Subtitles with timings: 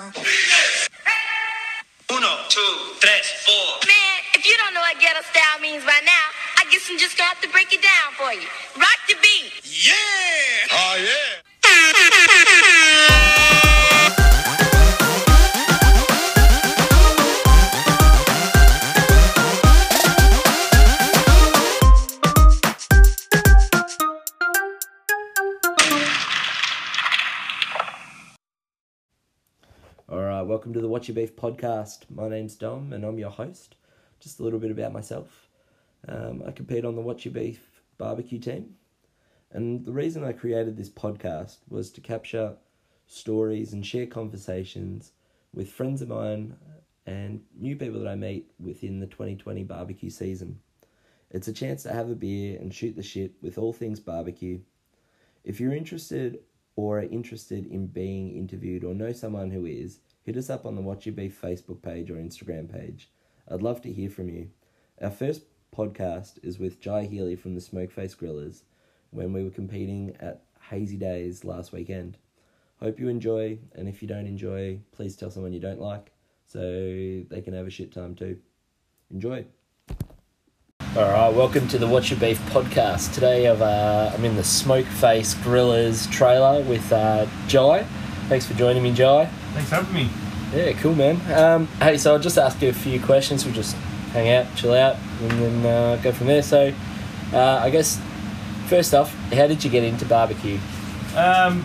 [0.00, 0.10] Uno,
[2.48, 3.78] two, tres, four.
[3.86, 7.16] Man, if you don't know what ghetto style means by now, I guess I'm just
[7.16, 8.48] gonna have to break it down for you.
[8.76, 9.52] Rock the beat.
[9.62, 9.94] Yeah!
[10.72, 11.42] Oh, yeah!
[30.64, 32.06] welcome to the Watch Your Beef podcast.
[32.08, 33.74] My name's Dom and I'm your host.
[34.18, 35.50] Just a little bit about myself.
[36.08, 38.70] Um, I compete on the Watch Your Beef barbecue team.
[39.50, 42.56] And the reason I created this podcast was to capture
[43.06, 45.12] stories and share conversations
[45.52, 46.56] with friends of mine
[47.04, 50.60] and new people that I meet within the 2020 barbecue season.
[51.30, 54.60] It's a chance to have a beer and shoot the shit with all things barbecue.
[55.44, 56.38] If you're interested
[56.74, 60.74] or are interested in being interviewed or know someone who is, hit us up on
[60.74, 63.10] the Watch Your Beef Facebook page or Instagram page.
[63.48, 64.48] I'd love to hear from you.
[65.00, 65.42] Our first
[65.76, 68.62] podcast is with Jye Healey from the Smokeface Grillahs
[69.10, 72.16] when we were competing at Hazy Days last weekend.
[72.80, 76.10] Hope you enjoy, and if you don't enjoy, please tell someone you don't like
[76.46, 78.38] so they can have a shit time too.
[79.10, 79.44] Enjoy.
[80.96, 83.12] All right, welcome to the Watch Your Beef podcast.
[83.12, 87.86] Today I've, uh, I'm in the Smokeface Grillahs trailer with uh, Jye.
[88.28, 89.26] Thanks for joining me, Jye.
[89.52, 90.08] Thanks for having me.
[90.54, 91.20] Yeah, cool, man.
[91.32, 93.44] Um, hey, so I'll just ask you a few questions.
[93.44, 93.76] We'll just
[94.12, 96.42] hang out, chill out, and then uh, go from there.
[96.42, 96.72] So,
[97.32, 98.00] uh, I guess,
[98.68, 100.58] first off, how did you get into barbecue?
[101.16, 101.62] Um,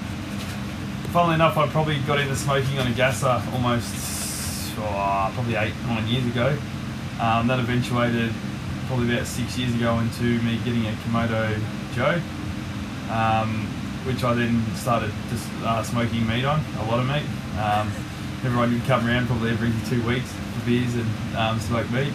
[1.11, 6.07] funnily enough, I probably got into smoking on a gasser almost oh, probably eight, nine
[6.07, 6.57] years ago.
[7.21, 8.33] Um, that eventuated
[8.87, 11.61] probably about six years ago into me getting a Kamado
[11.93, 12.21] Joe,
[13.11, 13.67] um,
[14.05, 17.25] which I then started just uh, smoking meat on, a lot of meat.
[17.59, 17.91] Um,
[18.43, 22.13] everyone would come around probably every two weeks for beers and um, smoke meat,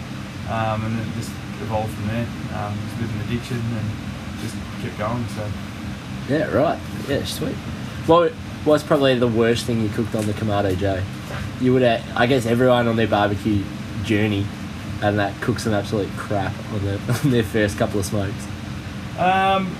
[0.49, 2.27] um, and then it just evolved from there.
[2.53, 3.87] Um, it was a bit of an addiction and
[4.41, 5.25] just kept going.
[5.29, 5.51] So.
[6.29, 6.79] Yeah, right.
[7.07, 7.55] Yeah, sweet.
[8.07, 8.33] What
[8.65, 11.03] was probably the worst thing you cooked on the Kamado Joe?
[11.61, 13.63] You would have, I guess, everyone on their barbecue
[14.03, 14.45] journey
[15.01, 18.47] and that cooks some absolute crap on, the, on their first couple of smokes.
[19.17, 19.75] Um,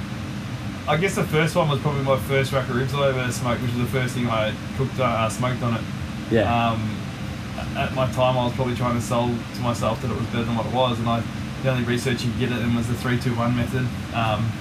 [0.87, 3.61] I guess the first one was probably my first rack of ribs I ever smoked,
[3.63, 5.81] which was the first thing I cooked, uh, smoked on it.
[6.29, 6.43] Yeah.
[6.43, 6.95] Um,
[7.75, 10.43] at my time, I was probably trying to sell to myself that it was better
[10.43, 11.23] than what it was, and I
[11.63, 13.87] the only research you could get it in was the three two one method.
[14.13, 14.51] Um,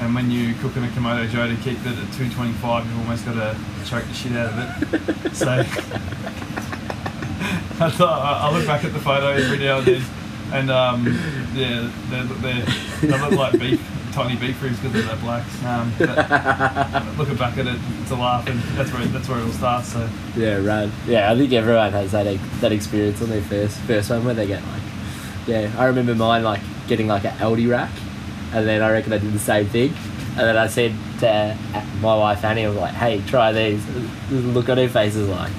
[0.00, 2.86] and when you cook in a Kamado Joe to keep it at two twenty five,
[2.86, 3.54] you've almost got to
[3.84, 5.34] choke the shit out of it.
[5.36, 5.50] so
[7.80, 10.02] I thought I I look back at the photo every now and then,
[10.52, 11.06] and um,
[11.54, 12.62] yeah, they they
[13.06, 13.80] they look like beef,
[14.18, 15.64] tiny beef ribs because they're blacks.
[15.64, 19.44] Um, but looking back at it, it's a laugh, and that's where that's where it
[19.44, 19.92] all starts.
[19.92, 20.90] So Yeah, right.
[21.06, 22.26] Yeah, I think everyone has that
[22.60, 24.82] that experience on their first first one where they get like,
[25.46, 25.72] yeah.
[25.78, 27.92] I remember mine like getting like an Aldi rack,
[28.52, 29.94] and then I reckon I did the same thing,
[30.30, 33.84] and then I said to uh, my wife Annie, I was like, "Hey, try these."
[34.30, 35.52] Look on her face is like,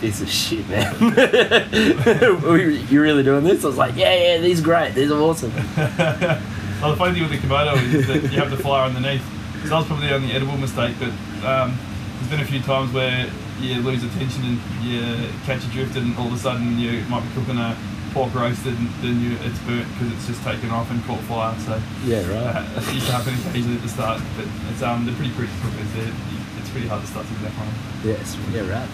[0.00, 0.94] "This is shit, man."
[2.90, 3.62] you really doing this?
[3.62, 4.94] I was like, "Yeah, yeah, these are great.
[4.94, 5.52] These are awesome."
[6.84, 9.22] well, the funny thing with the Kamado is that you have the fire underneath.
[9.62, 11.08] So that was probably the only edible mistake, but
[11.46, 11.78] um,
[12.18, 13.30] there's been a few times where
[13.60, 17.22] you lose attention and you catch a drift, and all of a sudden you might
[17.22, 17.76] be cooking a
[18.12, 21.58] pork roast and then you, it's burnt because it's just taken off and caught fire.
[21.60, 22.82] So Yeah, uh, right.
[22.88, 25.90] it used to happen occasionally at the start, but it's um they're pretty pretty cookers.
[25.94, 26.12] They're,
[26.60, 27.74] it's pretty hard to start something that one.
[28.04, 28.88] Yes, yeah, right.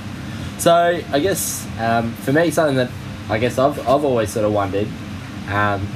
[0.58, 0.72] So
[1.12, 2.90] I guess um, for me, something that
[3.28, 4.88] I guess I've, I've always sort of wondered
[5.48, 5.86] um,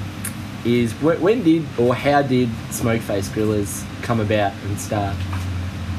[0.65, 5.17] is wh- when did or how did Smokeface Grillahs come about and start?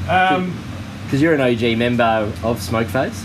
[0.08, 0.56] Um,
[1.04, 3.24] Because you're an OG member of Smokeface.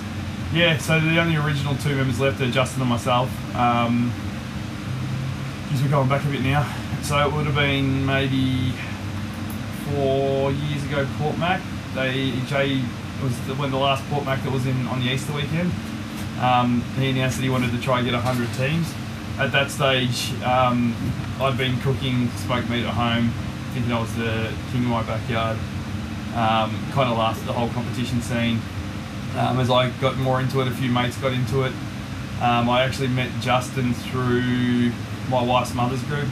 [0.54, 3.30] Yeah, so the only original two members left are Justin and myself.
[3.56, 4.12] Um,
[5.82, 6.64] we're going back a bit now.
[7.02, 8.72] So it would have been maybe
[9.86, 11.62] four years ago, Port Mac.
[11.96, 12.84] They Jay
[13.24, 15.72] was the, when the last Port Mac that was in on the Easter weekend.
[16.40, 18.94] Um, he announced that he wanted to try and get 100 teams.
[19.40, 20.94] At that stage, um,
[21.42, 23.32] I'd been cooking smoked meat at home,
[23.74, 25.58] thinking I was the king of my backyard.
[26.36, 28.62] Um, kind of at the whole competition scene.
[29.36, 31.74] Um, as I got more into it, a few mates got into it.
[32.42, 34.92] Um, I actually met Justin through
[35.30, 36.28] my wife's mother's group,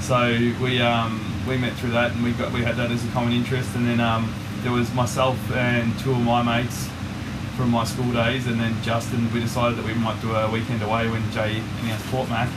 [0.00, 0.28] so
[0.62, 1.18] we um,
[1.48, 3.74] we met through that, and we got we had that as a common interest.
[3.74, 6.90] And then um, there was myself and two of my mates
[7.56, 9.32] from my school days, and then Justin.
[9.32, 12.50] We decided that we might do a weekend away when Jay announced Port Mac.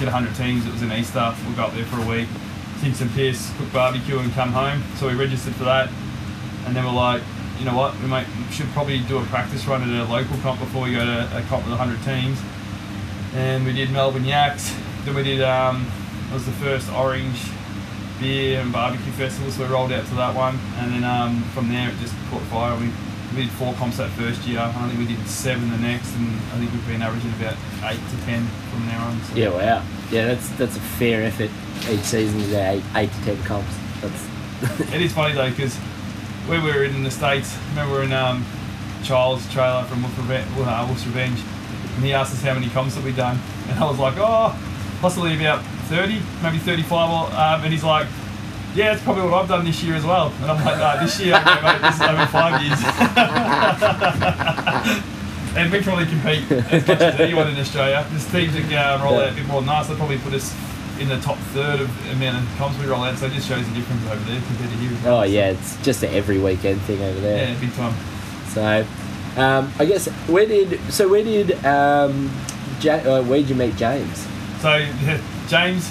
[0.00, 0.64] Get 100 teams.
[0.64, 1.34] It was in Easter.
[1.44, 2.26] We'll go up there for a week,
[2.80, 4.82] sing some piss, cook barbecue, and come home.
[4.96, 5.90] So we registered for that,
[6.64, 7.20] and then we're like,
[7.58, 10.58] you know what, we might should probably do a practice run at a local comp
[10.58, 12.40] before we go to a comp with 100 teams.
[13.34, 14.74] And we did Melbourne Yaks.
[15.04, 15.86] Then we did um,
[16.30, 17.38] it was the first Orange
[18.18, 20.58] beer and barbecue festival, so we rolled out to that one.
[20.78, 22.74] And then um, from there it just caught fire.
[22.80, 22.88] We,
[23.34, 24.58] we did four comps that first year.
[24.58, 27.56] I think we did seven the next, and I think we've been averaging about
[27.90, 29.20] eight to ten from there on.
[29.22, 29.34] So.
[29.36, 29.82] Yeah, wow.
[30.10, 31.50] Yeah, that's that's a fair effort
[31.88, 33.74] each season do eight, eight to ten comps.
[34.00, 35.78] That's It is funny though because
[36.48, 38.44] we were in the states, remember we were in um,
[39.04, 41.40] Charles' trailer from Wolf Revenge, uh, Wolf's Revenge,
[41.96, 43.38] and he asked us how many comps that we'd done,
[43.68, 44.58] and I was like, oh,
[45.00, 48.06] possibly about thirty, maybe thirty-five, or, um, and he's like.
[48.74, 50.32] Yeah, it's probably what I've done this year as well.
[50.42, 52.78] And I'm like, no, this year, no, mate, this is over five years.
[55.56, 58.06] and we probably compete as much as anyone in Australia.
[58.10, 59.88] There's teams that uh, roll out a bit more than us.
[59.88, 60.54] They probably put us
[61.00, 63.18] in the top third of the amount of comps we roll out.
[63.18, 64.98] So it just shows the difference over there compared to here.
[65.06, 67.48] oh yeah, it's just an every weekend thing over there.
[67.52, 67.94] Yeah, big time.
[68.50, 68.86] So,
[69.36, 72.30] um, I guess where did so where did um,
[72.80, 74.26] ja- uh, where did you meet James?
[74.60, 74.86] So
[75.48, 75.90] James.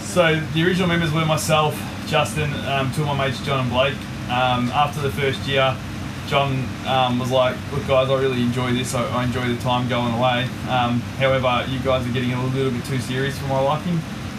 [0.00, 1.74] So the original members were myself,
[2.12, 3.96] Justin, um, two of my mates, John and Blake.
[4.28, 5.74] Um, after the first year,
[6.26, 8.94] John um, was like, "Look, guys, I really enjoy this.
[8.94, 10.46] I, I enjoy the time going away.
[10.68, 13.98] Um, however, you guys are getting a little bit too serious for my liking."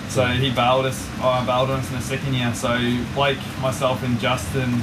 [0.10, 1.10] So he bailed us.
[1.20, 2.54] I bailed on us in the second year.
[2.54, 2.78] So
[3.16, 4.80] Blake, myself, and Justin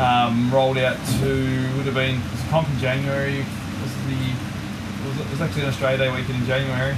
[0.00, 1.30] um, rolled out to
[1.76, 3.46] would have been it was a comp in January.
[3.82, 6.96] Was the it was, it was actually an Australia Day weekend in January.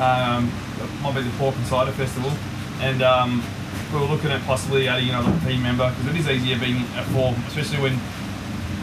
[0.00, 0.50] Um,
[0.82, 2.32] it might be the Pork and Cider Festival,
[2.80, 3.44] and um,
[3.92, 7.04] we were looking at possibly adding another team member because it is easier being a
[7.12, 7.98] four, especially when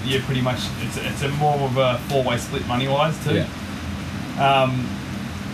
[0.05, 3.31] you're pretty much it's a, it's a more of a four-way split money-wise too.
[4.39, 4.87] Um,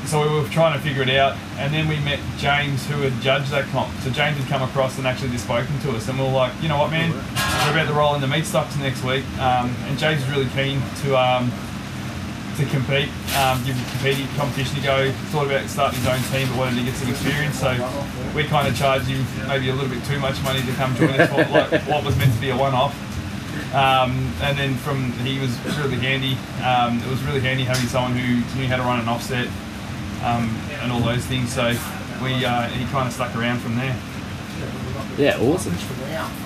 [0.06, 3.20] so we were trying to figure it out, and then we met James, who had
[3.24, 3.92] judged that comp.
[4.02, 6.54] So James had come across and actually just spoken to us, and we were like,
[6.62, 9.74] you know what, man, we're about to roll in the meat stocks next week, um,
[9.88, 11.52] and James is really keen to um,
[12.58, 15.12] to compete, um, give competing competition to go.
[15.32, 17.60] Thought about starting his own team, but wanted to get some experience.
[17.60, 17.72] So
[18.36, 21.20] we kind of charged him maybe a little bit too much money to come join
[21.20, 22.96] us for like what was meant to be a one-off.
[23.74, 26.38] Um, and then from he was really handy.
[26.64, 29.48] Um, it was really handy having someone who knew how to run an offset
[30.24, 30.50] um,
[30.82, 31.52] and all those things.
[31.52, 31.76] So
[32.24, 33.96] we uh, he kind of stuck around from there.
[35.18, 35.76] Yeah, awesome.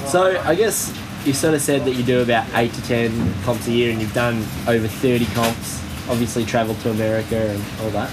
[0.08, 0.96] So I guess
[1.26, 4.02] you sort of said that you do about eight to ten comps a year, and
[4.02, 5.84] you've done over thirty comps.
[6.10, 8.10] Obviously, travelled to America and all that.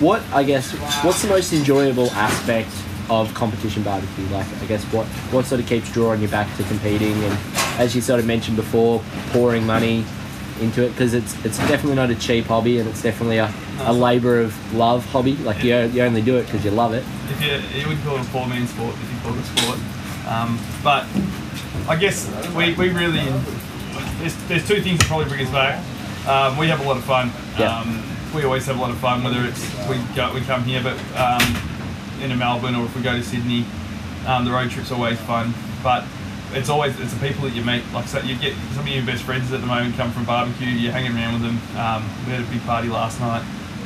[0.00, 0.72] What I guess
[1.04, 2.70] what's the most enjoyable aspect
[3.10, 4.24] of competition barbecue?
[4.28, 7.38] Like I guess what what sort of keeps drawing you back to competing, and
[7.78, 10.04] as you sort of mentioned before, pouring money
[10.60, 13.92] into it because it's it's definitely not a cheap hobby, and it's definitely a, a
[13.92, 15.36] labour of love hobby.
[15.38, 17.04] Like you you only do it because you love it.
[17.30, 19.60] if you, you would call it a poor man's sport if you call it a
[19.60, 19.78] sport.
[20.28, 21.06] Um, but
[21.88, 23.26] I guess we, we really
[24.20, 25.82] there's, there's two things that probably bring us back.
[26.28, 27.30] Um, we have a lot of fun.
[27.58, 27.80] Yeah.
[27.80, 28.02] Um,
[28.34, 30.96] we always have a lot of fun, whether it's we go, we come here, but
[31.16, 31.42] um,
[32.22, 33.64] into Melbourne or if we go to Sydney,
[34.26, 35.52] um, the road trip's always fun.
[35.82, 36.04] But
[36.52, 37.82] it's always it's the people that you meet.
[37.92, 40.68] Like so, you get some of your best friends at the moment come from barbecue.
[40.68, 41.58] You're hanging around with them.
[41.78, 43.42] Um, we had a big party last night.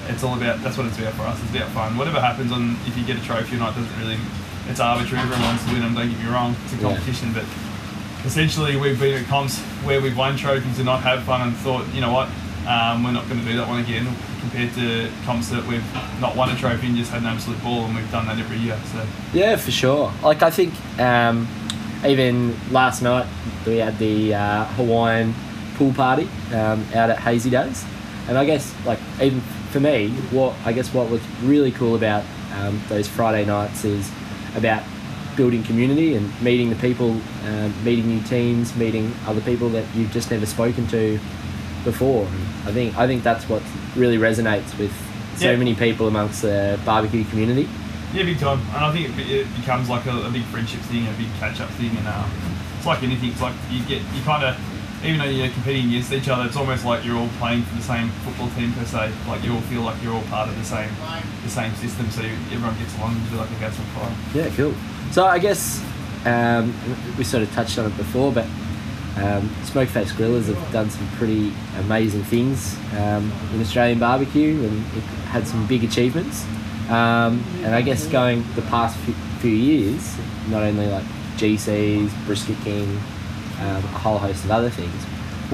[0.09, 1.41] It's all about that's what it's about for us.
[1.45, 1.97] It's about fun.
[1.97, 4.19] Whatever happens on if you get a trophy or not doesn't really.
[4.69, 5.23] It's arbitrary.
[5.23, 5.95] Everyone wants to win them.
[5.95, 6.57] Don't get me wrong.
[6.65, 6.83] It's a Yeah.
[6.83, 7.45] competition, but
[8.25, 11.87] essentially we've been at comps where we've won trophies and not had fun and thought,
[11.95, 12.29] you know what,
[12.67, 14.07] um, we're not going to do that one again.
[14.41, 15.85] Compared to comps that we've
[16.21, 18.59] not won a trophy and just had an absolute ball, and we've done that every
[18.59, 18.79] year.
[18.93, 20.13] So Yeah, for sure.
[20.23, 21.49] Like I think um,
[22.07, 23.27] even last night
[23.67, 25.35] we had the uh, Hawaiian
[25.77, 27.85] pool party um, out at Hazy Days,
[28.29, 29.41] and I guess like even
[29.71, 32.23] for me, what I guess what was really cool about
[32.55, 34.11] um, those Friday nights is
[34.57, 34.85] about
[35.37, 37.11] building community and meeting the people,
[37.47, 41.19] um, meeting new teams, meeting other people that you've just never spoken to
[41.85, 42.27] before.
[42.67, 43.63] I think I think that's what
[43.97, 44.93] really resonates with
[45.37, 45.57] so Yeah.
[45.57, 47.69] many people amongst the barbecue community.
[48.15, 48.61] Yeah, big time.
[48.75, 51.61] And I think it, it becomes like a, a big friendship thing, a big catch
[51.61, 52.25] up thing, and uh,
[52.79, 53.31] it's like anything.
[53.31, 54.57] It's like you get you kind of
[55.05, 57.83] even though you're competing against each other, it's almost like you're all playing for the
[57.83, 59.13] same football team per se.
[59.29, 60.89] Like you all feel like you're all part of the same
[61.43, 64.15] the same system, so everyone gets along and feel like a gas on fire.
[64.33, 64.73] Yeah, cool.
[65.15, 65.81] So I guess
[66.25, 66.75] um,
[67.17, 68.47] we sort of touched on it before, but
[69.17, 74.77] um, Smokeface Grillahs have done some pretty amazing things um, in Australian barbecue and
[75.31, 76.45] had some big achievements.
[76.89, 80.17] Um, and I guess going the past few, few years,
[80.49, 81.05] not only like
[81.37, 83.01] GCs, Brisket King,
[83.61, 85.01] um, a whole host of other things.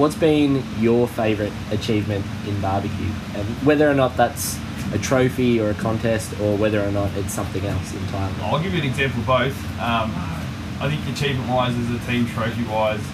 [0.01, 3.11] What's been your favourite achievement in barbecue?
[3.35, 4.57] And whether or not that's
[4.93, 8.33] a trophy or a contest, or whether or not it's something else entirely.
[8.41, 9.63] I'll give you an example of both.
[9.77, 10.09] Um,
[10.81, 13.05] I think achievement wise, as a team trophy wise,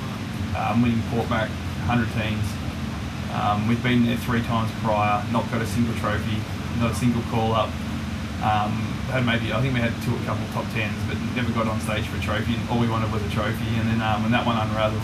[0.55, 1.51] um, winning Portmac
[1.91, 2.47] 100 teams.
[3.35, 6.39] Um, we've been there three times prior, not got a single trophy,
[6.79, 7.67] not a single call up.
[8.39, 8.71] Um,
[9.11, 11.81] had maybe I think we had two a couple top tens, but never got on
[11.81, 12.55] stage for a trophy.
[12.55, 13.75] And all we wanted was a trophy.
[13.75, 15.03] And then um, when that one unraveled,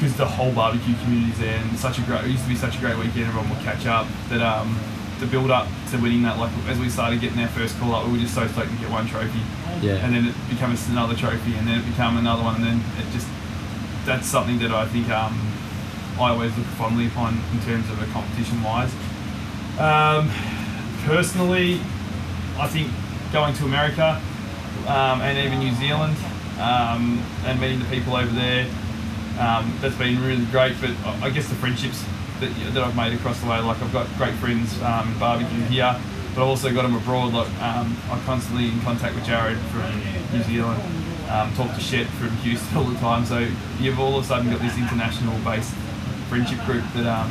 [0.00, 2.76] because the whole barbecue community's there, and such a great, it used to be such
[2.76, 3.28] a great weekend.
[3.28, 4.06] Everyone would catch up.
[4.30, 4.80] That um,
[5.20, 8.06] the build up to winning that, like as we started getting our first call up,
[8.06, 9.44] we were just so stoked to get one trophy.
[9.84, 10.00] Yeah.
[10.00, 13.12] And then it becomes another trophy, and then it became another one, and then it
[13.12, 13.28] just
[14.06, 15.36] that's something that I think um,
[16.18, 18.92] I always look fondly upon in terms of a competition wise.
[19.76, 20.32] Um,
[21.04, 21.80] personally,
[22.56, 22.88] I think
[23.32, 24.20] going to America
[24.88, 26.16] um, and even New Zealand
[26.58, 28.66] um, and meeting the people over there,
[29.40, 30.76] um, that's been really great.
[30.80, 30.90] But
[31.22, 32.04] I guess the friendships
[32.40, 35.96] that, that I've made across the way, like I've got great friends um, barbecue here,
[36.34, 37.32] but I've also got them abroad.
[37.32, 39.90] Like um, I'm constantly in contact with Jared from
[40.32, 40.80] New Zealand.
[41.30, 43.24] Um, talk to Shet from Houston all the time.
[43.24, 45.72] So you've all of a sudden got this international based
[46.28, 47.30] friendship group that um,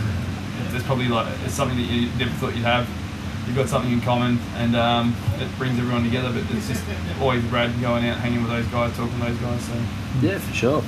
[0.72, 2.89] there's probably like it's something that you never thought you'd have.
[3.48, 6.32] You've got something in common, and um, it brings everyone together.
[6.32, 6.84] But it's just
[7.20, 9.63] always Brad going out, hanging with those guys, talking to those guys.
[9.66, 9.74] So
[10.22, 10.84] Yeah, for sure.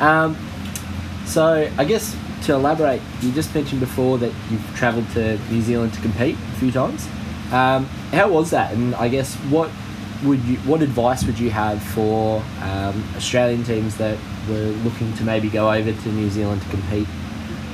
[0.00, 0.36] Um,
[1.26, 5.94] so I guess to elaborate, you just mentioned before that you've travelled to New Zealand
[5.94, 7.06] to compete a few times.
[7.52, 8.72] Um, how was that?
[8.72, 9.70] And I guess what
[10.24, 15.24] would you, what advice would you have for um, Australian teams that were looking to
[15.24, 17.08] maybe go over to New Zealand to compete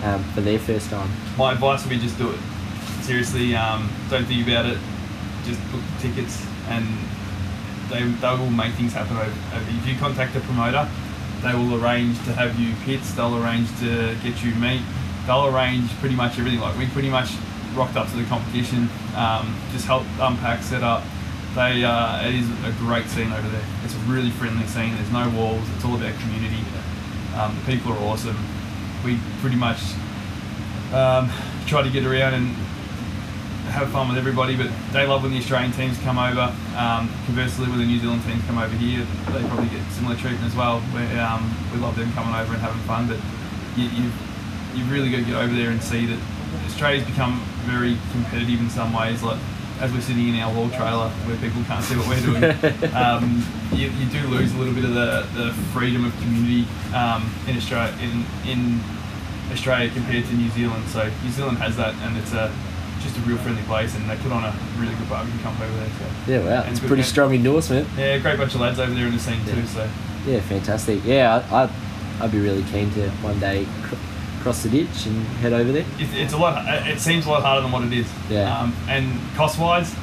[0.05, 1.11] um, for their first time?
[1.37, 2.41] my advice would be just do it.
[3.03, 4.79] Seriously, um, don't think about it.
[5.45, 6.85] Just book the tickets, and
[7.89, 9.17] they, they will make things happen.
[9.17, 10.89] If you contact a promoter,
[11.43, 13.13] they will arrange to have you pits.
[13.13, 14.83] They'll arrange to get you meat.
[15.27, 16.61] They'll arrange pretty much everything.
[16.61, 17.31] Like we pretty much
[17.75, 21.05] rocked up to the competition, um, just helped unpack, set up.
[21.55, 23.65] They uh, it is a great scene over there.
[23.85, 24.95] It's a really friendly scene.
[24.95, 25.67] There's no walls.
[25.77, 26.63] It's all about community.
[27.37, 28.37] Um, the people are awesome.
[29.05, 29.79] We pretty much
[30.93, 31.31] um,
[31.67, 32.57] try to get around and
[33.71, 36.55] have fun with everybody, but they love when the Australian teams come over.
[36.77, 40.45] Um, conversely, when the New Zealand teams come over here, they probably get similar treatment
[40.45, 40.81] as well.
[40.93, 43.19] Where um, we love them coming over and having fun, but
[43.77, 44.11] you, you
[44.75, 46.19] you've really got to get over there and see that
[46.67, 49.23] Australia's become very competitive in some ways.
[49.23, 49.39] Like
[49.81, 52.43] as we're sitting in our wall trailer where people can't see what we're doing,
[52.95, 57.31] um, you, you do lose a little bit of the, the freedom of community um,
[57.47, 58.81] in Australia in in
[59.53, 60.87] Australia compared to New Zealand.
[60.89, 62.53] So New Zealand has that, and it's a
[63.03, 65.77] just a real friendly place, and they put on a really good barbecue camp over
[65.77, 65.89] there.
[65.89, 67.89] So Yeah, wow, And it's a pretty strong endorsement.
[67.97, 69.67] yeah, great bunch of lads over there in the scene too.
[69.67, 69.89] So
[70.27, 71.05] Yeah, fantastic.
[71.05, 71.71] Yeah, I, I'd,
[72.21, 73.95] I'd be really keen to one day cr-
[74.43, 75.85] cross the ditch and head over there.
[75.99, 76.65] it, it's a lot.
[76.89, 78.07] It seems a lot harder than what it is.
[78.31, 78.57] Yeah.
[78.59, 79.95] Um, and cost wise,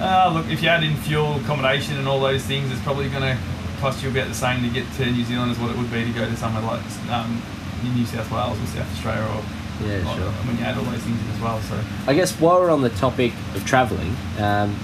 [0.00, 3.22] uh, look, if you add in fuel, accommodation, and all those things, it's probably going
[3.22, 3.38] to
[3.80, 6.04] cost you about the same to get to New Zealand as what it would be
[6.04, 7.42] to go to somewhere like um,
[7.82, 9.42] New South Wales or South Australia, or,
[9.80, 10.30] Yeah, sure.
[10.46, 11.60] when you add all those things in as well.
[11.62, 14.76] So I guess while we're on the topic of travelling, um,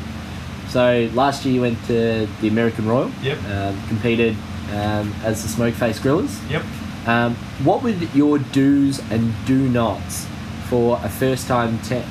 [0.68, 3.38] so last year you went to the American Royal, Yep.
[3.44, 4.36] um, competed
[4.72, 6.38] um, as the Smoke Face Grillahs.
[6.50, 6.62] yep.
[7.06, 10.26] Um, what would your do's and do nots
[10.68, 12.02] for a first time te-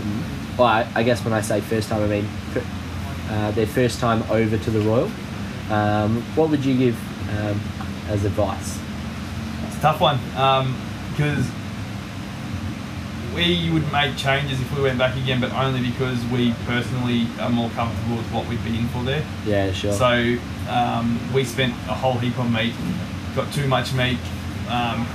[0.57, 2.27] Well, I, I guess when I say first time, I mean
[3.29, 5.11] uh, their first time over to the Royal.
[5.69, 6.95] Um, what would you give
[7.37, 7.59] um,
[8.09, 8.79] as advice?
[9.67, 10.17] It's a tough one
[11.11, 11.45] because
[13.37, 17.49] we would make changes if we went back again, but only because we personally are
[17.49, 19.23] more comfortable with what we'd be in for there.
[19.45, 19.93] Yeah, sure.
[19.93, 20.37] So
[20.69, 22.73] um, we spent a whole heap on meat,
[23.35, 24.17] got too much meat,
[24.69, 25.07] um,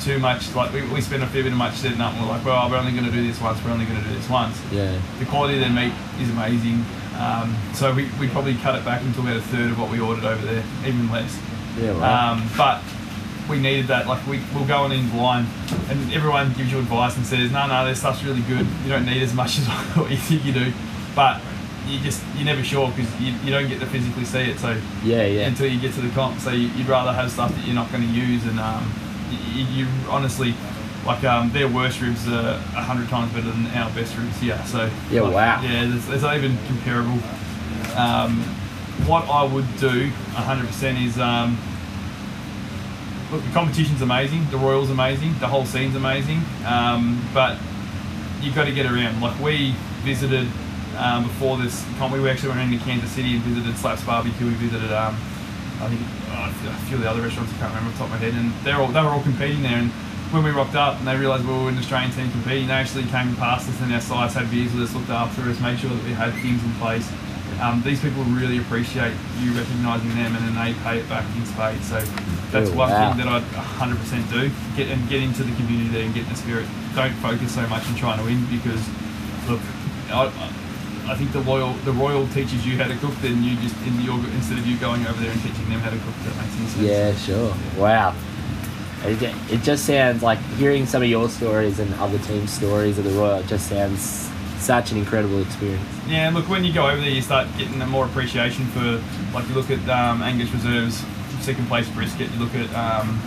[0.00, 2.28] too much, like we, we spent a fair bit of much setting up and we're
[2.28, 4.28] like, well, we're only going to do this once, we're only going to do this
[4.30, 4.56] once.
[4.72, 6.84] yeah, The quality of their meat is amazing.
[7.18, 9.98] Um, so we, we probably cut it back into about a third of what we
[9.98, 11.36] ordered over there, even less.
[11.80, 12.30] yeah, right.
[12.30, 12.80] Um, but
[13.48, 14.06] we needed that.
[14.06, 15.48] Like we, we'll go on in blind,
[15.88, 18.66] and everyone gives you advice and says, "No, no, this stuff's really good.
[18.84, 20.72] You don't need as much as what you think you do."
[21.14, 21.40] But
[21.86, 24.58] you just you're never sure because you, you don't get to physically see it.
[24.58, 25.46] So yeah, yeah.
[25.46, 27.90] until you get to the comp, so you, you'd rather have stuff that you're not
[27.90, 28.92] going to use, and um,
[29.30, 30.54] you, you honestly.
[31.06, 34.60] Like um, their worst ribs are a hundred times better than our best ribs here.
[34.66, 35.62] So Yeah, like, wow.
[35.62, 37.18] Yeah, there's, there's not even comparable.
[37.96, 38.42] Um,
[39.06, 41.56] what I would do 100% is um,
[43.30, 47.58] look, the competition's amazing, the Royals amazing, the whole scene's amazing, um, but
[48.40, 49.20] you've got to get around.
[49.20, 50.48] Like we visited
[50.96, 54.46] um, before this, we actually went into Kansas City and visited Slaps Barbecue.
[54.46, 55.14] We visited, um,
[55.80, 57.52] I think, uh, a few of the other restaurants.
[57.54, 59.22] I can't remember off the top of my head, and they're all they were all
[59.22, 59.78] competing there.
[59.78, 59.90] And
[60.32, 63.04] when we rocked up and they realised we were an Australian team competing, they actually
[63.04, 65.88] came past us and our sides had beers with us, looked after us, made sure
[65.88, 67.08] that we had things in place.
[67.60, 71.44] Um, these people really appreciate you recognising them, and then they pay it back in
[71.46, 71.86] spades.
[71.88, 71.98] So
[72.52, 73.14] that's Oh, one wow.
[73.14, 74.50] thing that I'd 100% do.
[74.76, 76.66] Get and get into the community there and get in the spirit.
[76.94, 78.80] Don't focus so much on trying to win because
[79.48, 79.60] look,
[80.10, 80.30] I,
[81.08, 84.00] I think the loyal the royal teaches you how to cook, then you just in
[84.02, 86.14] your instead of you going over there and teaching them how to cook.
[86.24, 86.76] That makes sense.
[86.78, 87.54] Yeah, sure.
[87.76, 88.14] Wow.
[89.04, 89.22] It,
[89.52, 93.10] it just sounds like hearing some of your stories and other teams' stories of the
[93.10, 93.38] Royal.
[93.38, 94.28] It just sounds
[94.60, 95.84] such an incredible experience.
[96.06, 99.02] Yeah, and look, when you go over there, you start getting a more appreciation for,
[99.34, 101.04] like, you look at um, Angus Reserves,
[101.40, 103.20] second place brisket, you look at um,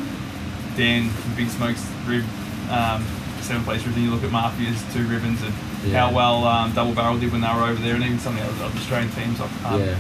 [0.76, 2.24] Dan, from Big Smokes rib,
[2.70, 3.04] um,
[3.42, 5.54] seventh place rib, and you look at Mafia's two ribbons and
[5.86, 6.08] Yeah.
[6.08, 8.40] how well um, Double Barrel did when they were over there, and even some of
[8.44, 9.40] the other, other Australian teams.
[9.40, 9.98] Like, um, yeah.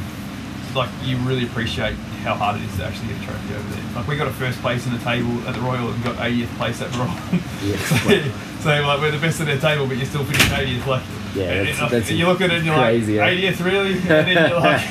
[0.75, 3.83] like, you really appreciate how hard it is to actually get a trophy over there.
[3.95, 6.55] Like, we got a first place in the table at the Royal and got 80th
[6.57, 7.17] place at the Royal.
[7.65, 7.77] Yeah.
[8.61, 10.85] so, so, like, we're the best at their table, but you're still finishing 80th.
[10.85, 13.51] Like, Yeah, that's- it- that's you look at it and you're crazy, like, yeah.
[13.51, 13.93] 80th really?
[13.93, 14.81] And then you're like,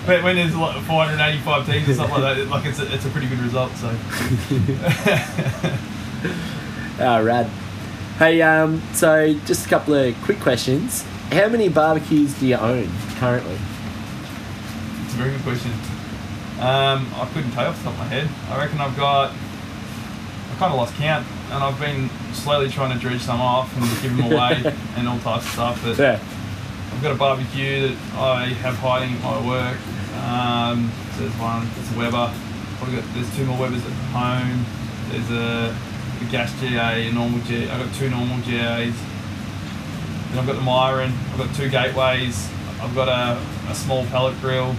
[0.06, 3.08] but when there's like 485 teams or something like that, like it's a, it's a
[3.10, 3.72] pretty good result.
[3.76, 3.88] So
[7.00, 7.46] Oh, rad.
[8.18, 11.02] Hey, um, so just a couple of quick questions.
[11.32, 13.56] How many barbecues do you own currently?
[15.04, 15.70] it's a very good question.
[16.60, 18.28] Um, I couldn't tell you off the top of my head.
[18.50, 22.98] I reckon I've got, I kind of lost count, and I've been slowly trying to
[22.98, 24.62] dredge some off and give them away
[24.96, 25.80] and all types of stuff.
[25.82, 26.20] But Yeah.
[26.92, 29.78] I've got a barbecue that I have hiding at my work.
[30.22, 32.28] Um, so there's one, it's a Weber.
[32.82, 34.66] I've got, there's two more Webers at home.
[35.08, 35.74] There's a,
[36.20, 37.70] a gas GA, a normal GA.
[37.70, 38.92] I've got two normal GAs.
[40.28, 41.12] Then I've got the Myron.
[41.32, 42.50] I've got two gateways.
[42.82, 43.40] I've got a,
[43.70, 44.74] a small pellet grill.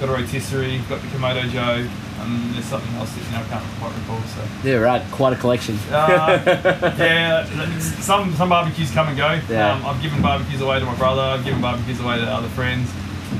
[0.00, 0.78] Got a rotisserie.
[0.88, 1.88] Got the Kamado Joe.
[2.20, 4.20] And there's something else that you know, I can't quite recall.
[4.22, 4.44] So.
[4.64, 5.02] Yeah, right.
[5.10, 5.76] Quite a collection.
[5.90, 6.42] Uh,
[6.98, 9.40] yeah, some some barbecues come and go.
[9.48, 9.74] Yeah.
[9.74, 11.20] Um, I've given barbecues away to my brother.
[11.20, 12.90] I've given barbecues away to other friends.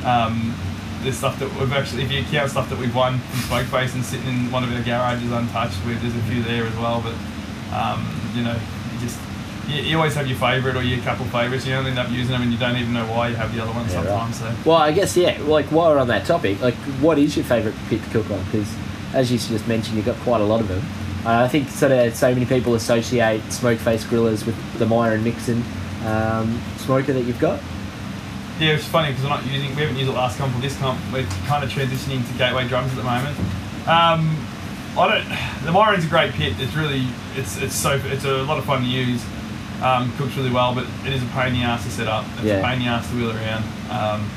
[0.05, 0.55] Um,
[1.05, 4.05] there's stuff that we've actually, if you count stuff that we've won from Smoke and
[4.05, 7.01] sitting in one of our garages untouched, with there's a few there as well.
[7.05, 7.15] But
[7.77, 8.01] um,
[8.35, 8.57] you know,
[8.93, 9.21] you just
[9.69, 11.67] you, you always have your favourite or your couple favourites.
[11.67, 13.63] You only end up using them and you don't even know why you have the
[13.63, 14.07] other one Yeah, right.
[14.33, 14.39] sometimes.
[14.39, 14.55] So.
[14.71, 15.39] Well, I guess yeah.
[15.43, 18.45] Like while we're on that topic, like what is your favourite pit to cook on?
[18.47, 18.73] Because
[19.15, 20.83] as you just mentioned, you've got quite a lot of them.
[21.27, 25.25] Uh, I think sort of so many people associate smoke face grillahs with the Myron
[25.25, 25.65] Mixon
[26.05, 27.61] um, smoker that you've got.
[28.61, 29.75] Yeah, it's funny because we're not using.
[29.75, 31.01] We haven't used it last comp or this comp.
[31.13, 33.37] We're kind of transitioning to gateway drums at the moment.
[33.89, 34.47] Um,
[34.97, 35.65] I don't.
[35.65, 36.55] The Myron's a great pit.
[36.59, 37.07] It's really.
[37.37, 38.01] It's it's so.
[38.05, 39.25] It's a lot of fun to use.
[39.85, 42.25] Um, cooks really well, but it is a pain in the ass to set up.
[42.37, 42.55] It's Yeah.
[42.55, 43.65] a pain in the ass to wheel around.
[43.91, 44.31] Um,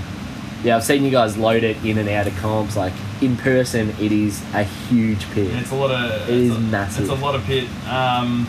[0.64, 2.76] Yeah, I've seen you guys load it in and out of comps.
[2.76, 5.48] Like in person, it is a huge pit.
[5.54, 6.28] it's a lot of.
[6.28, 7.04] It is a, massive.
[7.04, 7.66] It's a lot of pit.
[7.88, 8.48] Um,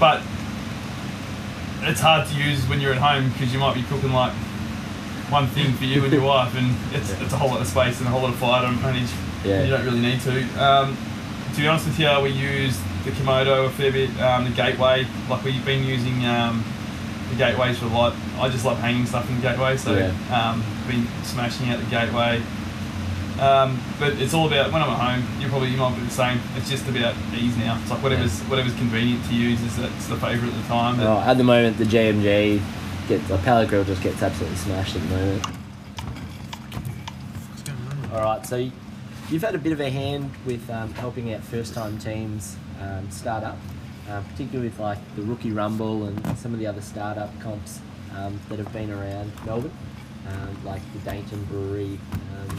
[0.00, 0.20] but
[1.82, 4.32] it's hard to use when you're at home because you might be cooking like
[5.30, 7.98] one thing for you and your wife, and it's, it's a whole lot of space
[8.00, 9.08] and a whole lot of fire to manage.
[9.44, 9.62] Yeah.
[9.62, 10.42] You don't really need to.
[10.62, 10.96] Um,
[11.54, 15.06] to be honest with you, we use the Kamado a fair bit, um, the Gateway.
[15.30, 16.62] Like we've been using um,
[17.30, 18.14] the Gateways for a lot.
[18.38, 20.12] I just love hanging stuff in the Gateway, so Yeah.
[20.50, 22.42] um, been smashing out the Gateway.
[23.40, 25.40] Um, but it's all about when I'm at home.
[25.42, 26.40] You probably you might be the same.
[26.56, 27.78] It's just about ease now.
[27.80, 30.96] It's like whatever's whatever's convenient to use is that's the favourite at the time.
[30.96, 32.60] But Oh, at the moment, the GMG
[33.08, 35.46] gets a pellet grill just gets absolutely smashed at the moment.
[38.12, 38.56] All right, so
[39.28, 43.44] you've had a bit of a hand with um, helping out first-time teams um, start
[43.44, 43.58] up,
[44.08, 47.80] uh, particularly with like the Rookie Rumble and some of the other startup comps
[48.16, 49.76] um, that have been around Melbourne,
[50.28, 52.58] um, like the Dainton Brewery um,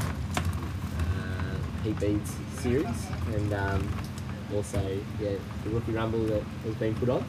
[0.97, 3.89] uh, Heat Beads series, and um,
[4.55, 4.81] also
[5.19, 7.25] yeah the Rookie Rumble that has been put on.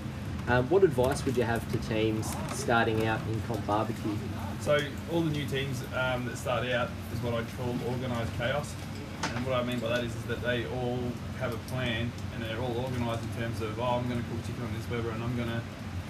[0.49, 4.17] Um, what advice would you have to teams starting out in comp barbecue?
[4.61, 4.79] So
[5.13, 8.75] all the new teams um, that start out is what I call organised chaos,
[9.23, 11.01] and what I mean by that is, is that they all
[11.39, 14.47] have a plan and they're all organised in terms of oh I'm going to cook
[14.47, 15.61] chicken on this Weber and I'm going to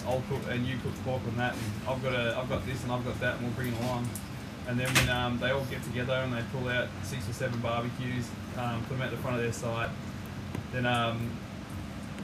[0.07, 2.83] I'll cook and you cook pork on that and I've got a I've got this
[2.83, 4.09] and I've got that and we'll bring it along.
[4.67, 7.59] And then when um, they all get together and they pull out six or seven
[7.61, 9.89] barbecues, um, put them at the front of their site,
[10.73, 11.31] then um,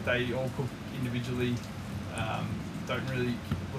[0.05, 0.69] they all cook
[0.99, 1.55] individually.
[2.15, 2.47] Um,
[2.87, 3.35] don't really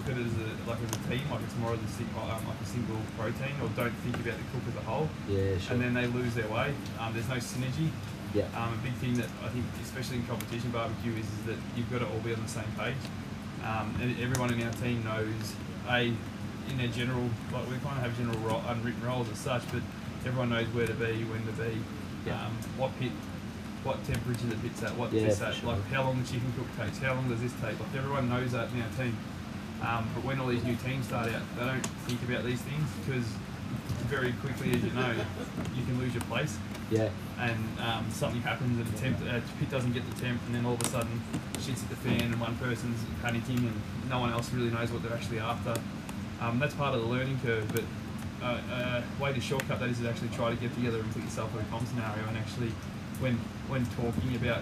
[0.06, 2.06] look at it as a, like as a team, like it's more of a, si-
[2.18, 5.10] um, like a single protein, or don't think about the cook as a whole.
[5.28, 5.74] Yeah, sure.
[5.74, 6.74] And then they lose their way.
[7.00, 7.90] Um, there's no synergy.
[8.34, 11.58] yeah, Um, a big thing that I think, especially in competition barbecue, is, is that
[11.76, 13.02] you've got to all be on the same page.
[13.64, 15.56] Um, and everyone in our team knows
[15.90, 16.14] a
[16.70, 19.82] in their general like we kind of have general unwritten roles as such, but
[20.26, 21.78] everyone knows where to be, when to be,
[22.26, 22.46] Yeah.
[22.46, 23.12] um, what pit,
[23.84, 25.74] what temperature the pit's at, what Yeah, this at, sure.
[25.74, 27.80] like how long the chicken cook takes, how long does this take.
[27.80, 29.16] Like everyone knows that in our team.
[29.82, 32.88] Um, but when all these new teams start out, they don't think about these things
[33.06, 33.26] because
[34.08, 35.14] very quickly, as you know,
[35.76, 36.58] you can lose your place
[36.92, 37.10] Yeah.
[37.40, 40.66] and um, something happens and a temp, uh, pit doesn't get the temp, and then
[40.66, 41.22] all of a sudden
[41.60, 45.02] shit's at the fan and one person's panicking and no one else really knows what
[45.04, 45.74] they're actually after.
[46.40, 47.84] Um, that's part of the learning curve, but
[48.44, 51.24] uh, uh, way to shortcut that is to actually try to get together and put
[51.24, 52.72] yourself in a comp scenario and actually,
[53.20, 54.62] when when talking about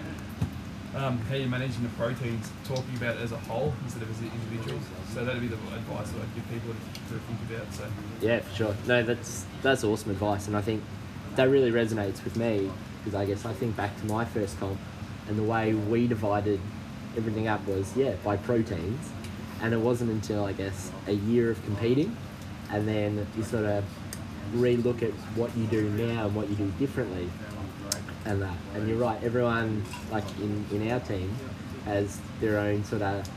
[0.96, 4.20] um, how you're managing the proteins, talking about it as a whole instead of as
[4.20, 4.82] individuals.
[5.12, 7.72] So that'd be the advice that I'd give people to, to think about.
[7.72, 7.86] So.
[8.20, 8.76] Yeah, for sure.
[8.86, 10.82] No, that's that's awesome advice, and I think
[11.36, 14.78] that really resonates with me because I guess I think back to my first comp,
[15.28, 16.60] and the way we divided
[17.16, 19.10] everything up was yeah by proteins,
[19.62, 22.16] and it wasn't until I guess a year of competing,
[22.70, 23.84] and then you sort of
[24.52, 27.28] re-look at what you do now and what you do differently,
[28.24, 28.56] and that.
[28.74, 31.34] And you're right, everyone like in in our team
[31.84, 33.28] has their own sort of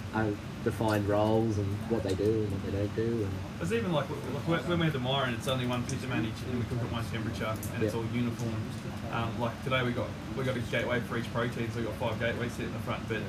[0.63, 4.09] defined roles and what they do and what they don't do and It's even like,
[4.09, 6.79] like when we're at the and it's only one pit to manage and we cook
[6.79, 8.55] at one temperature and it's all uniform.
[9.11, 11.95] Um, like today we got we got a gateway for each protein, so we got
[11.95, 13.21] five gateways sitting in the front, but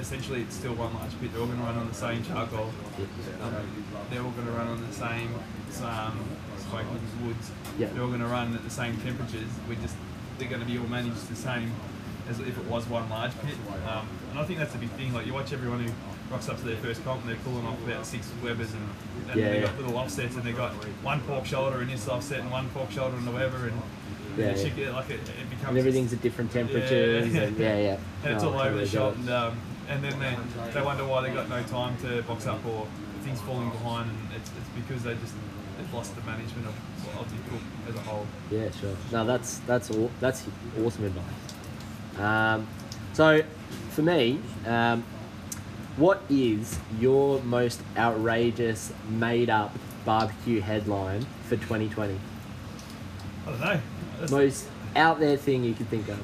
[0.00, 1.32] essentially it's still one large pit.
[1.32, 2.70] They're all going to run on the same charcoal.
[3.42, 5.34] Um, they're all going to run on the same
[5.84, 6.16] um,
[7.24, 7.50] woods.
[7.78, 7.88] Yeah.
[7.88, 9.50] They're all going to run at the same temperatures.
[9.68, 9.96] We just
[10.38, 11.72] they're going to be all managed the same
[12.28, 13.54] as if it was one large pit.
[13.88, 15.12] Um, and I think that's a big thing.
[15.12, 15.92] Like you watch everyone who
[16.30, 18.88] rocks up to their first comp and they're pulling off about six Webers and,
[19.30, 20.72] and Yeah, they've got little offsets and they've got
[21.04, 23.80] one pork shoulder in this offset and one pork shoulder in the Weber and
[24.36, 27.42] Yeah, and like it, it becomes and everything's at different temperatures Yeah.
[27.42, 29.56] and yeah yeah and it's No, all over the shop and, um,
[29.88, 32.88] and then they, they wonder why they got no time to box up or
[33.22, 35.34] things falling behind and it's, it's because they just
[35.76, 38.26] they've lost the management of, of the cook as a whole.
[38.50, 40.44] yeah sure no that's that's all that's
[40.84, 42.66] awesome advice um,
[43.12, 43.42] so
[43.90, 45.04] for me um,
[45.96, 52.18] what is your most outrageous made up barbecue headline for 2020
[53.46, 53.80] I don't know.
[54.20, 56.18] That's most out there thing you could think of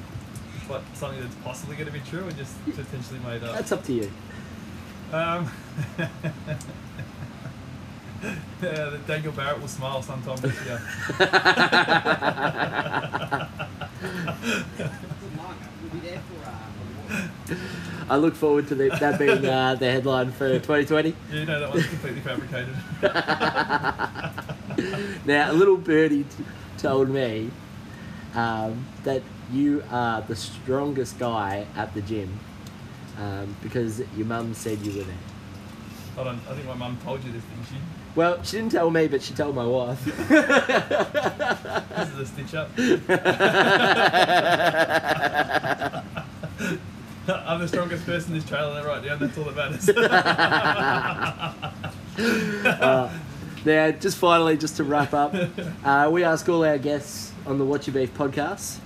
[0.69, 3.55] what, something that's possibly going to be true or just potentially made up.
[3.55, 4.11] that's up to you
[5.11, 5.51] Um,
[8.61, 10.81] yeah, Daniel Barrett will smile sometime this year.
[18.09, 21.69] I look forward to the, that being uh, the headline for 2020 You know that
[21.69, 22.75] one's completely fabricated.
[25.25, 26.43] Now, a little birdie t-
[26.77, 27.49] told me
[28.33, 32.39] um, that you are the strongest guy at the gym
[33.17, 35.15] um, because your mum said you were there.
[36.15, 37.75] Hold on, I think my mum told you this, didn't she?
[38.15, 39.99] Well, she didn't tell me, but she told my wife.
[41.93, 42.69] This is a stitch up.
[47.27, 49.87] I'm the strongest person in this trailer, right down, that's all that matters.
[53.65, 55.33] now, just finally, just to wrap up,
[55.85, 58.77] uh, we ask all our guests on the Watch Your Beef podcast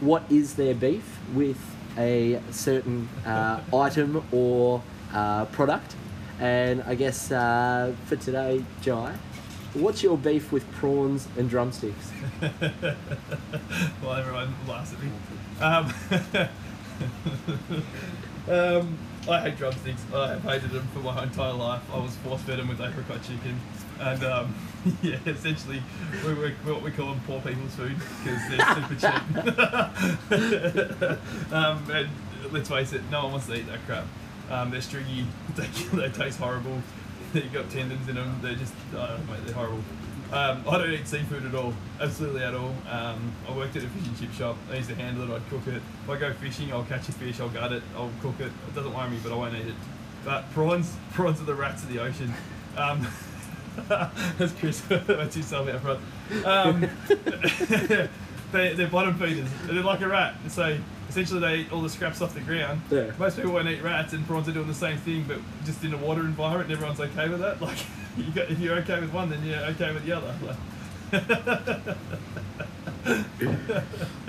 [0.00, 1.58] what is their beef with
[1.98, 5.94] a certain uh, item or uh, product.
[6.40, 9.14] And I guess uh, for today, Jye,
[9.74, 12.10] what's your beef with prawns and drumsticks?
[14.02, 15.10] well, everyone laughs at me.
[15.60, 15.92] Um,
[18.48, 18.96] um,
[19.28, 20.00] I hate drumsticks.
[20.14, 21.82] I have hated them for my entire life.
[21.92, 23.60] I was force fed them with apricot chicken.
[24.00, 24.54] And um,
[25.02, 25.82] yeah, essentially,
[26.24, 29.22] we we what we call them poor people's food because they're super cheap.
[31.52, 32.08] um, and
[32.50, 34.06] let's face it, no one wants to eat that crap.
[34.50, 35.26] Um, they're stringy.
[35.56, 36.82] They, they taste horrible.
[37.32, 38.38] They've got tendons in them.
[38.42, 39.82] They're just, uh, mate, they're horrible.
[40.32, 42.72] Um, I don't eat seafood at all, absolutely at all.
[42.88, 44.56] Um, I worked at a fish and chip shop.
[44.70, 45.34] I used to handle it.
[45.34, 45.82] I'd cook it.
[46.04, 47.40] If I go fishing, I'll catch a fish.
[47.40, 47.82] I'll gut it.
[47.96, 48.46] I'll cook it.
[48.68, 49.74] It doesn't worry me, but I won't eat it.
[50.24, 52.32] But prawns, prawns are the rats of the ocean.
[52.76, 53.08] Um,
[53.88, 54.80] that's Chris.
[54.88, 56.46] That's yourself out front.
[56.46, 56.90] Um,
[58.52, 59.48] they, they're bottom feeders.
[59.64, 60.36] They're like a rat.
[60.48, 60.78] So
[61.10, 62.80] essentially, they eat all the scraps off the ground.
[62.90, 63.10] Yeah.
[63.18, 65.92] Most people won't eat rats, and prawns are doing the same thing, but just in
[65.92, 66.70] a water environment.
[66.70, 67.60] And everyone's okay with that.
[67.70, 67.78] Like,
[68.16, 70.34] you got, if you're okay with one, then you're okay with the other.
[70.42, 70.56] Like,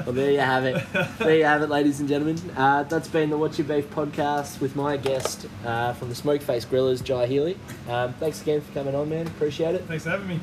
[0.05, 0.83] Well, there you have it.
[1.19, 2.37] There you have it, ladies and gentlemen.
[2.55, 6.65] Uh, that's been the Watch Your Beef podcast with my guest uh, from the Smokeface
[6.65, 7.57] Grillahs, Jye Healey.
[7.89, 9.27] Um, thanks again for coming on, man.
[9.27, 9.83] Appreciate it.
[9.87, 10.39] thanks for having me.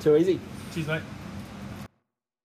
[0.00, 0.40] Too easy.
[0.74, 1.02] Cheers, mate.